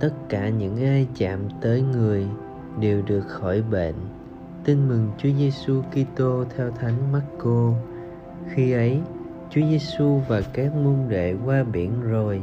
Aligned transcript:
tất 0.00 0.12
cả 0.28 0.48
những 0.48 0.84
ai 0.84 1.06
chạm 1.16 1.40
tới 1.60 1.82
người 1.82 2.26
đều 2.80 3.02
được 3.02 3.20
khỏi 3.20 3.62
bệnh. 3.70 3.94
Tin 4.64 4.88
mừng 4.88 5.10
Chúa 5.18 5.28
Giêsu 5.38 5.82
Kitô 5.82 6.44
theo 6.56 6.70
Thánh 6.70 7.12
Marco. 7.12 7.72
Khi 8.48 8.72
ấy, 8.72 9.00
Chúa 9.50 9.60
Giêsu 9.60 10.20
và 10.28 10.40
các 10.52 10.74
môn 10.74 10.96
đệ 11.08 11.34
qua 11.44 11.64
biển 11.64 12.02
rồi. 12.02 12.42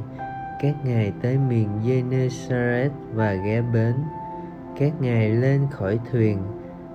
Các 0.62 0.75
ngài 0.86 1.14
tới 1.21 1.38
miền 1.50 1.70
Gennesaret 1.86 2.92
và 3.14 3.33
ghé 3.33 3.61
bến. 3.74 3.94
Các 4.80 5.02
ngài 5.02 5.30
lên 5.30 5.61
khỏi 5.71 6.00
thuyền, 6.11 6.38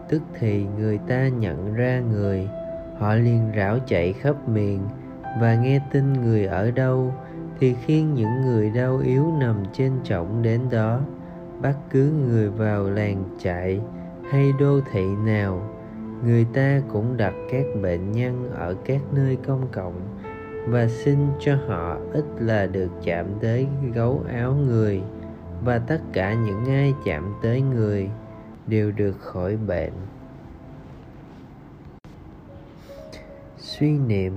tức 0.09 0.23
thì 0.39 0.67
người 0.79 0.99
ta 0.99 1.29
nhận 1.29 1.75
ra 1.75 2.01
người. 2.01 2.49
Họ 2.99 3.15
liền 3.15 3.53
rảo 3.57 3.79
chạy 3.87 4.13
khắp 4.13 4.49
miền 4.49 4.81
và 5.41 5.55
nghe 5.55 5.81
tin 5.93 6.13
người 6.13 6.47
ở 6.47 6.71
đâu 6.71 7.15
thì 7.63 7.75
khiêng 7.87 8.15
những 8.15 8.43
người 8.43 8.71
đau 8.71 8.99
yếu 8.99 9.27
nằm 9.41 9.65
trên 9.73 9.93
trọng 10.05 10.43
đến 10.43 10.61
đó 10.71 11.01
bắt 11.61 11.77
cứ 11.91 12.13
người 12.29 12.51
vào 12.51 12.91
làng 12.91 13.25
chạy 13.41 13.81
hay 14.31 14.53
đô 14.61 14.81
thị 14.93 15.05
nào, 15.25 15.71
người 16.25 16.47
ta 16.55 16.81
cũng 16.93 17.17
đặt 17.17 17.35
các 17.51 17.65
bệnh 17.83 18.13
nhân 18.13 18.51
ở 18.55 18.77
các 18.85 19.01
nơi 19.13 19.37
công 19.47 19.67
cộng 19.73 20.01
và 20.67 20.89
xin 20.89 21.19
cho 21.41 21.57
họ 21.69 21.97
ít 22.13 22.25
là 22.39 22.67
được 22.67 22.91
chạm 23.05 23.27
tới 23.41 23.67
gấu 23.95 24.25
áo 24.33 24.55
người 24.55 25.03
và 25.65 25.79
tất 25.79 26.01
cả 26.13 26.35
những 26.35 26.65
ai 26.65 26.95
chạm 27.05 27.35
tới 27.43 27.61
người 27.61 28.11
đều 28.67 28.93
được 28.93 29.21
khỏi 29.21 29.57
bệnh. 29.57 29.93
Suy 33.59 33.91
niệm 33.91 34.33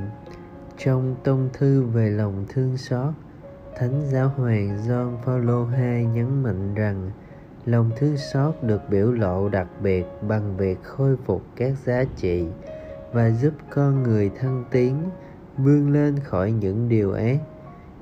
trong 0.77 1.15
tông 1.23 1.49
thư 1.53 1.83
về 1.83 2.09
lòng 2.09 2.45
thương 2.49 2.77
xót, 2.77 3.13
thánh 3.75 4.01
giáo 4.11 4.29
hoàng 4.37 4.77
John 4.87 5.17
Paul 5.25 5.49
II 5.81 6.05
nhấn 6.05 6.43
mạnh 6.43 6.75
rằng, 6.75 7.11
lòng 7.65 7.91
thương 7.97 8.17
xót 8.17 8.55
được 8.61 8.81
biểu 8.89 9.11
lộ 9.11 9.49
đặc 9.49 9.67
biệt 9.81 10.05
bằng 10.21 10.57
việc 10.57 10.83
khôi 10.83 11.17
phục 11.25 11.41
các 11.55 11.73
giá 11.85 12.03
trị 12.15 12.47
và 13.13 13.29
giúp 13.29 13.53
con 13.69 14.03
người 14.03 14.31
thăng 14.39 14.63
tiến, 14.71 15.09
vươn 15.57 15.93
lên 15.93 16.19
khỏi 16.19 16.51
những 16.51 16.89
điều 16.89 17.13
ác. 17.13 17.37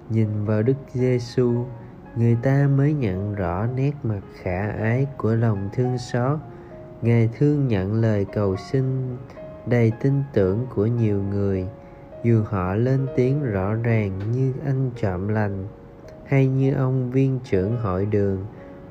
Nhìn 0.09 0.45
vào 0.45 0.63
đức 0.63 0.77
giêsu 0.93 1.65
người 2.15 2.37
ta 2.43 2.69
mới 2.77 2.93
nhận 2.93 3.35
rõ 3.35 3.67
nét 3.75 3.91
mặt 4.03 4.21
khả 4.41 4.69
ái 4.69 5.07
của 5.17 5.35
lòng 5.35 5.69
thương 5.73 5.97
xót. 5.97 6.39
Ngài 7.01 7.29
thương 7.37 7.67
nhận 7.67 8.01
lời 8.01 8.25
cầu 8.33 8.55
xin 8.55 9.17
đầy 9.65 9.91
tin 10.01 10.13
tưởng 10.33 10.65
của 10.75 10.85
nhiều 10.85 11.23
người 11.23 11.67
dù 12.23 12.43
họ 12.43 12.75
lên 12.75 13.07
tiếng 13.15 13.43
rõ 13.43 13.73
ràng 13.73 14.19
như 14.31 14.53
anh 14.65 14.91
trộm 14.95 15.27
lành, 15.27 15.67
hay 16.25 16.47
như 16.47 16.73
ông 16.73 17.11
viên 17.11 17.39
trưởng 17.43 17.77
hội 17.77 18.05
đường, 18.05 18.45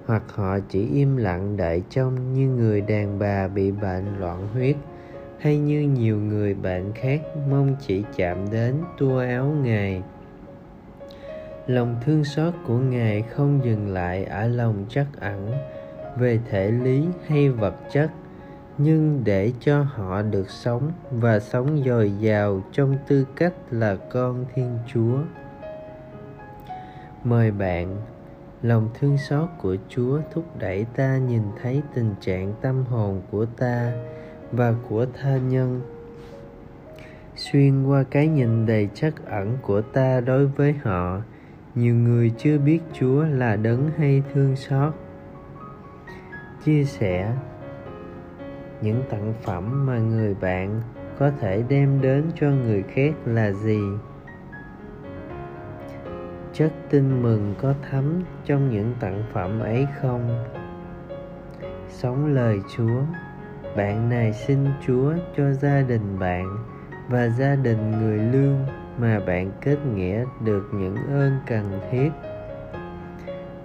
hoặc 0.07 0.23
họ 0.35 0.59
chỉ 0.69 0.89
im 0.93 1.17
lặng 1.17 1.57
đợi 1.57 1.83
trông 1.91 2.33
như 2.33 2.49
người 2.49 2.81
đàn 2.81 3.19
bà 3.19 3.49
bị 3.49 3.71
bệnh 3.71 4.19
loạn 4.19 4.49
huyết, 4.53 4.77
hay 5.39 5.59
như 5.59 5.81
nhiều 5.81 6.17
người 6.17 6.55
bệnh 6.55 6.93
khác 6.95 7.21
mong 7.51 7.77
chỉ 7.87 8.05
chạm 8.17 8.51
đến 8.51 8.75
tua 8.99 9.19
áo 9.19 9.55
ngài. 9.63 10.03
Lòng 11.67 11.97
thương 12.05 12.25
xót 12.25 12.55
của 12.67 12.79
ngài 12.79 13.23
không 13.23 13.61
dừng 13.65 13.89
lại 13.93 14.25
ở 14.25 14.49
lòng 14.49 14.85
chắc 14.89 15.07
ẩn 15.21 15.53
về 16.19 16.39
thể 16.51 16.71
lý 16.71 17.05
hay 17.27 17.49
vật 17.49 17.75
chất 17.93 18.11
nhưng 18.79 19.25
để 19.25 19.53
cho 19.61 19.83
họ 19.83 20.23
được 20.23 20.51
sống 20.51 20.93
và 21.11 21.41
sống 21.41 21.83
dồi 21.87 22.13
dào 22.21 22.63
trong 22.73 22.97
tư 23.09 23.27
cách 23.37 23.53
là 23.71 23.97
con 23.97 24.45
thiên 24.55 24.79
chúa. 24.87 25.19
Mời 27.25 27.51
bạn, 27.51 27.97
lòng 28.63 28.89
thương 29.01 29.19
xót 29.19 29.49
của 29.63 29.77
chúa 29.89 30.21
thúc 30.33 30.45
đẩy 30.59 30.87
ta 30.97 31.17
nhìn 31.17 31.43
thấy 31.63 31.83
tình 31.95 32.15
trạng 32.21 32.55
tâm 32.61 32.85
hồn 32.85 33.23
của 33.31 33.45
ta 33.45 33.93
và 34.53 34.75
của 34.89 35.07
tha 35.21 35.37
nhân. 35.37 35.81
Xuyên 37.37 37.87
qua 37.87 38.03
cái 38.11 38.29
nhìn 38.29 38.67
đầy 38.67 38.89
trắc 38.95 39.27
ẩn 39.27 39.57
của 39.63 39.81
ta 39.81 40.21
đối 40.21 40.47
với 40.47 40.73
họ, 40.73 41.21
nhiều 41.75 41.95
người 41.95 42.33
chưa 42.39 42.59
biết 42.59 42.81
chúa 42.93 43.25
là 43.25 43.57
đấng 43.57 43.91
hay 43.99 44.23
thương 44.35 44.57
xót. 44.57 44.95
Chia 46.65 46.85
sẻ 46.85 47.37
những 48.83 49.03
tặng 49.11 49.35
phẩm 49.43 49.87
mà 49.87 49.99
người 49.99 50.35
bạn 50.35 50.81
có 51.19 51.31
thể 51.41 51.65
đem 51.69 52.01
đến 52.01 52.25
cho 52.41 52.51
người 52.51 52.83
khác 52.83 53.15
là 53.27 53.53
gì? 53.53 53.81
Chất 56.53 56.73
tin 56.91 57.23
mừng 57.23 57.55
có 57.59 57.75
thấm 57.91 58.23
trong 58.45 58.71
những 58.71 58.95
tặng 59.01 59.23
phẩm 59.33 59.61
ấy 59.61 59.87
không? 60.01 60.45
Sống 61.89 62.35
lời 62.35 62.61
chúa, 62.77 63.03
bạn 63.77 64.09
này 64.09 64.33
xin 64.33 64.59
chúa 64.87 65.13
cho 65.37 65.53
gia 65.53 65.83
đình 65.83 66.19
bạn 66.19 66.57
và 67.09 67.29
gia 67.29 67.55
đình 67.55 67.91
người 67.91 68.19
lương 68.19 68.67
mà 68.99 69.21
bạn 69.27 69.51
kết 69.61 69.79
nghĩa 69.95 70.25
được 70.45 70.69
những 70.75 70.97
ơn 70.97 71.39
cần 71.47 71.81
thiết. 71.91 72.11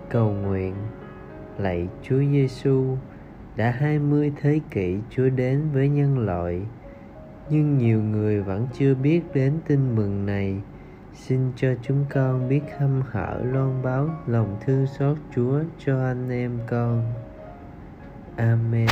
Cầu 0.10 0.32
nguyện, 0.32 0.74
lạy 1.58 1.88
chúa 2.04 2.20
giêsu 2.32 2.98
đã 3.58 3.72
hai 3.72 4.00
mươi 4.00 4.34
thế 4.42 4.60
kỷ 4.72 4.98
chúa 5.10 5.30
đến 5.30 5.62
với 5.74 5.90
nhân 5.90 6.20
loại, 6.20 6.62
nhưng 7.50 7.78
nhiều 7.78 8.02
người 8.02 8.42
vẫn 8.42 8.68
chưa 8.74 8.96
biết 8.96 9.22
đến 9.34 9.54
tin 9.68 9.96
mừng 9.96 10.26
này. 10.26 10.62
Xin 11.14 11.40
cho 11.56 11.68
chúng 11.82 12.06
con 12.10 12.50
biết 12.50 12.62
hâm 12.80 13.02
hở 13.12 13.42
loan 13.44 13.84
báo 13.84 14.10
lòng 14.28 14.58
thương 14.66 14.88
xót 14.88 15.18
chúa 15.36 15.64
cho 15.86 16.06
anh 16.06 16.30
em 16.30 16.60
con. 16.68 17.14
Amen. 18.36 18.88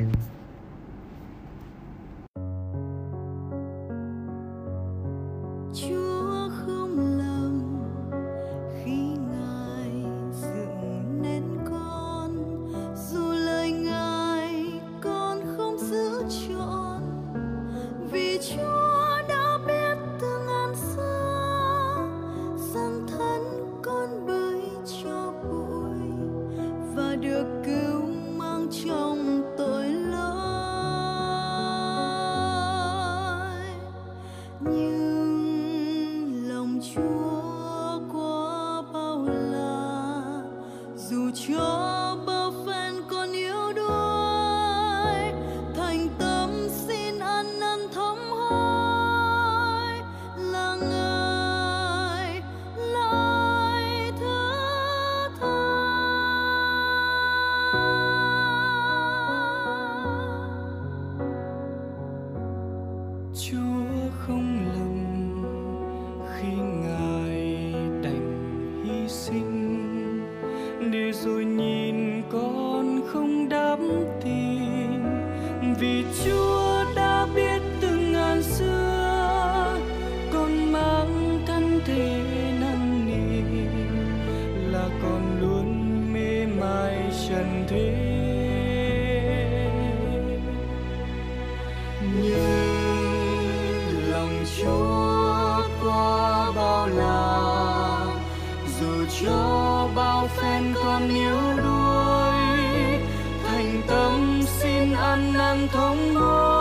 Để 70.91 71.11
rồi 71.11 71.45
nhìn 71.45 72.21
con 72.31 73.01
không 73.07 73.49
đắm 73.49 73.79
tin 74.23 75.03
vì 75.79 76.03
chúa 76.23 76.85
đã 76.95 77.27
biết 77.35 77.61
từng 77.81 78.11
ngàn 78.13 78.43
xưa, 78.43 79.77
con 80.33 80.71
mang 80.71 81.39
thân 81.47 81.79
thể 81.85 82.21
năn 82.61 83.05
nỉ, 83.05 83.41
là 84.71 84.89
con 85.01 85.41
luôn 85.41 86.13
mê 86.13 86.45
mải 86.45 86.97
trần 87.29 87.65
thế. 87.67 88.04
Ăn 105.65 105.71
thống 105.73 106.15
hối 106.15 106.54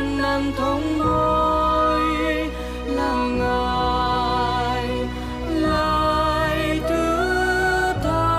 gian 0.00 0.22
nàng 0.22 0.52
thống 0.56 0.98
hối. 0.98 2.50
Làm 2.86 3.38
lại 5.48 6.80
thứ 6.88 7.92
tha. 8.02 8.36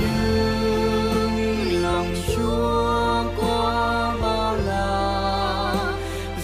Nhưng 0.00 1.82
lòng 1.82 2.14
chúa 2.36 3.24
qua 3.40 4.16
bao 4.22 4.56
la, 4.56 5.74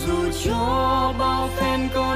dù 0.07 0.17
cho 0.45 1.13
bao 1.19 1.49
phen 1.57 1.89
con 1.95 2.14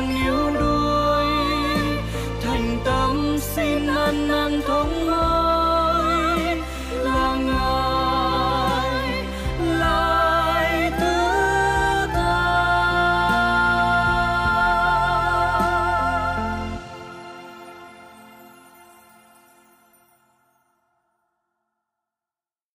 one 4.08 4.37